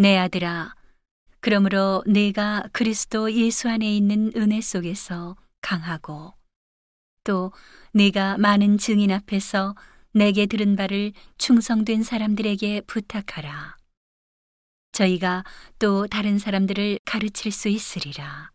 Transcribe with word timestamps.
내 0.00 0.16
아들아, 0.16 0.74
그러므로 1.40 2.02
내가 2.06 2.64
그리스도 2.72 3.30
예수 3.34 3.68
안에 3.68 3.94
있는 3.94 4.32
은혜 4.34 4.62
속에서 4.62 5.36
강하고 5.60 6.32
또 7.22 7.52
내가 7.92 8.38
많은 8.38 8.78
증인 8.78 9.10
앞에서 9.10 9.74
내게 10.14 10.46
들은 10.46 10.74
바를 10.74 11.12
충성된 11.36 12.02
사람들에게 12.02 12.80
부탁하라. 12.86 13.76
저희가 14.92 15.44
또 15.78 16.06
다른 16.06 16.38
사람들을 16.38 17.00
가르칠 17.04 17.52
수 17.52 17.68
있으리라. 17.68 18.52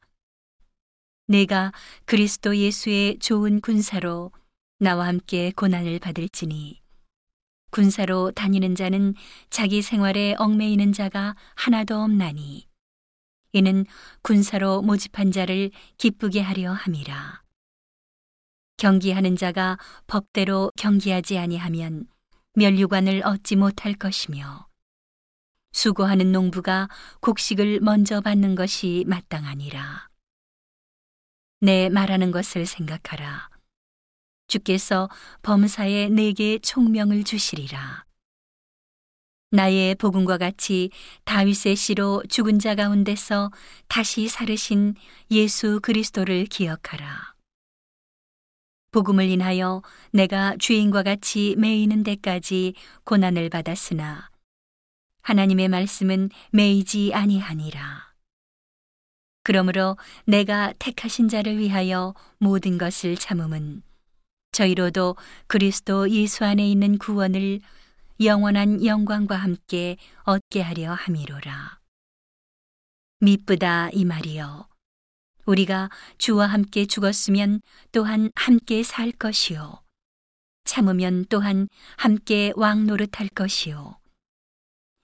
내가 1.28 1.72
그리스도 2.06 2.58
예수의 2.58 3.20
좋은 3.20 3.62
군사로 3.62 4.32
나와 4.80 5.06
함께 5.06 5.52
고난을 5.56 6.00
받을지니 6.00 6.85
군사로 7.76 8.32
다니는 8.32 8.74
자는 8.74 9.16
자기 9.50 9.82
생활에 9.82 10.34
얽매이는 10.38 10.94
자가 10.94 11.36
하나도 11.56 11.98
없나니 11.98 12.70
이는 13.52 13.86
군사로 14.22 14.82
모집한 14.82 15.34
자를 15.34 15.72
기쁘게 15.98 16.40
하려 16.40 16.72
함이라. 16.72 17.44
경기하는 18.78 19.36
자가 19.36 19.78
법대로 20.08 20.72
경기하지 20.78 21.38
아니하면 21.38 22.08
면류관을 22.54 23.24
얻지 23.26 23.58
못할 23.58 23.94
것이며 23.94 24.68
수고하는 25.74 26.32
농부가 26.32 26.88
곡식을 27.20 27.82
먼저 27.82 28.22
받는 28.22 28.56
것이 28.56 29.04
마땅하니라. 29.06 30.08
내 31.60 31.90
말하는 31.90 32.32
것을 32.32 32.66
생각하라. 32.66 33.50
주께서 34.48 35.10
범사에 35.42 36.10
내게 36.10 36.60
총명을 36.60 37.24
주시리라. 37.24 38.06
나의 39.52 39.96
복음과 39.96 40.38
같이 40.38 40.90
다윗의 41.24 41.76
씨로 41.76 42.24
죽은 42.30 42.60
자 42.60 42.76
가운데서 42.76 43.52
다시 43.88 44.28
살으신 44.28 44.96
예수 45.32 45.80
그리스도를 45.82 46.46
기억하라. 46.46 47.36
복음을 48.92 49.30
인하여 49.30 49.82
내가 50.12 50.56
주인과 50.58 51.04
같이 51.04 51.56
매이는 51.58 52.04
데까지 52.04 52.76
고난을 53.04 53.50
받았으나 53.50 54.30
하나님의 55.22 55.70
말씀은 55.70 56.30
매이지 56.52 57.12
아니하니라. 57.14 58.14
그러므로 59.44 59.98
내가 60.26 60.74
택하신 60.80 61.30
자를 61.30 61.58
위하여 61.58 62.14
모든 62.40 62.78
것을 62.78 63.16
참음은 63.16 63.84
저희로도 64.56 65.18
그리스도 65.48 66.10
예수 66.10 66.46
안에 66.46 66.66
있는 66.66 66.98
구원을 66.98 67.60
영원한 68.24 68.86
영광과 68.86 69.36
함께 69.36 69.98
얻게 70.24 70.62
하려 70.62 70.94
함이로라. 70.94 71.80
미쁘다 73.20 73.90
이 73.92 74.06
말이여. 74.06 74.70
우리가 75.46 75.90
주와 76.18 76.48
함께 76.48 76.86
죽었으면 76.86 77.60
또한 77.92 78.32
함께 78.36 78.82
살 78.84 79.12
것이요. 79.12 79.84
참으면 80.64 81.26
또한 81.28 81.68
함께 81.98 82.54
왕 82.56 82.88
노릇할 82.88 83.28
것이요. 83.36 84.00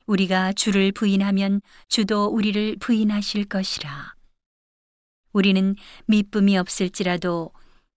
우리가 0.05 0.53
주를 0.53 0.93
부인하면 0.93 1.59
주도 1.89 2.27
우리를 2.27 2.77
부인하실 2.77 3.49
것이라. 3.49 4.15
우리는 5.33 5.75
미쁨이 6.05 6.57
없을지라도 6.57 7.51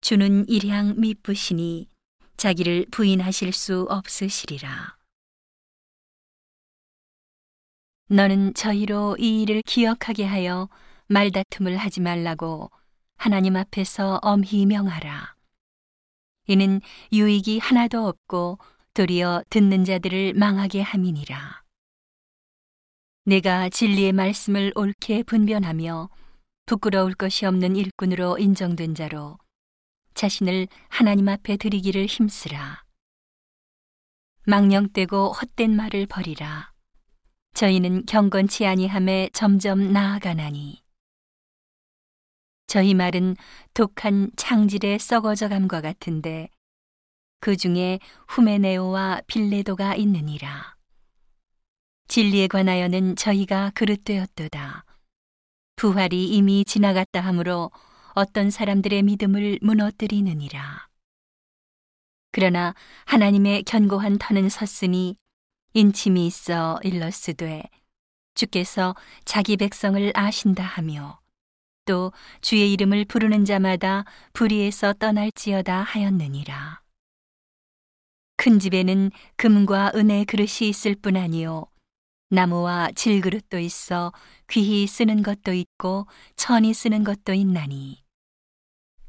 주는 0.04 0.46
일향 0.50 1.00
미쁘시니 1.00 1.88
자기를 2.36 2.84
부인하실 2.90 3.54
수 3.54 3.86
없으시리라. 3.88 4.98
너는 8.10 8.52
저희로 8.52 9.16
이 9.18 9.40
일을 9.40 9.62
기억하게 9.64 10.24
하여 10.26 10.68
말다툼을 11.06 11.78
하지 11.78 12.02
말라고 12.02 12.70
하나님 13.16 13.56
앞에서 13.56 14.18
엄히 14.20 14.66
명하라. 14.66 15.36
이는 16.48 16.82
유익이 17.10 17.60
하나도 17.60 18.06
없고 18.06 18.58
도리어 18.92 19.42
듣는 19.48 19.86
자들을 19.86 20.34
망하게 20.34 20.82
함이니라. 20.82 21.62
내가 23.24 23.70
진리의 23.70 24.12
말씀을 24.12 24.70
옳게 24.74 25.22
분변하며 25.22 26.10
부끄러울 26.66 27.14
것이 27.14 27.46
없는 27.46 27.76
일꾼으로 27.76 28.36
인정된 28.36 28.94
자로 28.94 29.38
자신을 30.14 30.68
하나님 30.88 31.28
앞에 31.28 31.56
드리기를 31.56 32.06
힘쓰라. 32.06 32.84
망령되고 34.46 35.32
헛된 35.32 35.74
말을 35.74 36.06
버리라. 36.06 36.72
저희는 37.54 38.06
경건치 38.06 38.66
아니함에 38.66 39.30
점점 39.32 39.92
나아가나니. 39.92 40.82
저희 42.66 42.94
말은 42.94 43.36
독한 43.74 44.30
창질의 44.36 44.98
썩어져감과 44.98 45.80
같은데 45.80 46.48
그 47.40 47.56
중에 47.56 47.98
후메네오와 48.28 49.22
빌레도가 49.26 49.94
있느니라. 49.96 50.76
진리에 52.08 52.48
관하여는 52.48 53.16
저희가 53.16 53.70
그릇되었도다. 53.74 54.84
부활이 55.76 56.28
이미 56.28 56.64
지나갔다 56.64 57.20
하므로 57.20 57.70
어떤 58.14 58.50
사람들의 58.50 59.02
믿음을 59.02 59.58
무너뜨리느니라. 59.60 60.88
그러나 62.30 62.74
하나님의 63.06 63.64
견고한 63.64 64.18
터는 64.18 64.48
섰으니 64.48 65.16
인침이 65.72 66.26
있어 66.26 66.78
일러스되 66.84 67.64
주께서 68.34 68.94
자기 69.24 69.56
백성을 69.56 70.12
아신다 70.14 70.62
하며 70.62 71.18
또 71.84 72.12
주의 72.40 72.72
이름을 72.72 73.04
부르는 73.04 73.44
자마다 73.44 74.04
불의에서 74.32 74.94
떠날지어다 74.94 75.82
하였느니라. 75.82 76.82
큰 78.36 78.58
집에는 78.58 79.10
금과 79.36 79.92
은의 79.94 80.24
그릇이 80.26 80.68
있을 80.68 80.94
뿐 80.94 81.16
아니요 81.16 81.66
나무와 82.30 82.90
질그릇도 82.94 83.58
있어 83.58 84.12
귀히 84.48 84.86
쓰는 84.86 85.22
것도 85.22 85.52
있고 85.52 86.06
천이 86.36 86.74
쓰는 86.74 87.04
것도 87.04 87.32
있나니 87.32 88.03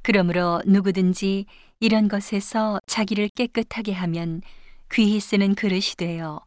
그러므로 0.06 0.62
누구든지 0.68 1.48
이런 1.80 2.08
것에서 2.08 2.80
자기를 2.86 3.28
깨끗하게 3.30 3.92
하면 3.92 4.44
귀히 4.92 5.20
쓰는 5.20 5.56
그릇이 5.56 5.96
되어 5.98 6.42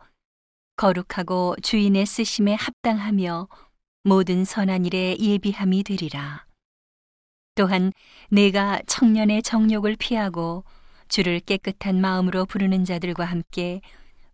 거룩하고 0.77 1.57
주인의 1.61 2.07
쓰심에 2.07 2.55
합당하며 2.55 3.49
모든 4.05 4.45
선한 4.45 4.87
일에 4.87 5.17
예비함이 5.19 5.83
되리라. 5.83 6.47
또한 7.57 7.93
내가 8.31 8.81
청년의 8.87 9.43
정욕을 9.43 9.97
피하고 9.99 10.63
주를 11.09 11.41
깨끗한 11.41 12.01
마음으로 12.01 12.47
부르는 12.47 12.85
자들과 12.85 13.25
함께 13.25 13.81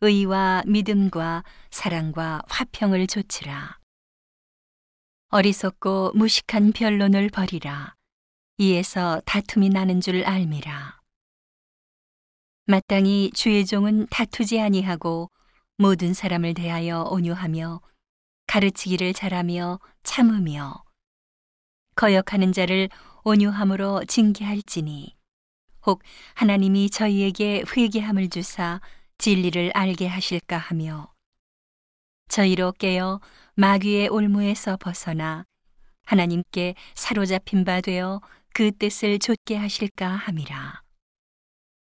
의와 0.03 0.65
믿음과 0.67 1.45
사랑과 1.71 2.43
화평을 2.47 3.07
조치라. 3.07 3.79
어리석고 5.31 6.13
무식한 6.15 6.73
변론을 6.73 7.31
버리라. 7.31 7.95
이에서 8.57 9.21
다툼이 9.25 9.69
나는 9.71 10.01
줄 10.01 10.25
알미라. 10.25 11.01
마땅히 12.67 13.33
주의 13.35 13.67
종은 13.67 14.07
다투지 14.11 14.61
아니하고 14.61 15.29
모든 15.77 16.15
사람을 16.15 16.55
대하여 16.55 17.03
온유하며 17.11 17.81
가르치기를 18.47 19.13
잘하며 19.13 19.81
참으며 20.05 20.85
거역하는 21.97 22.53
자를 22.53 22.89
온유함으로 23.25 24.05
징계할지니 24.05 25.17
혹 25.87 26.03
하나님이 26.35 26.91
저희에게 26.91 27.65
회개함을 27.77 28.29
주사 28.31 28.81
진리를 29.19 29.73
알게 29.75 30.07
하실까 30.07 30.57
하며 30.57 31.13
저희로 32.29 32.73
깨어 32.79 33.21
마귀의 33.57 34.09
올무에서 34.09 34.77
벗어나 34.77 35.45
하나님께 36.07 36.77
사로잡힌 36.95 37.65
바 37.65 37.81
되어 37.81 38.21
그 38.57 38.71
뜻을 38.71 39.19
좇게 39.19 39.57
하실까 39.57 40.07
함이라. 40.07 40.84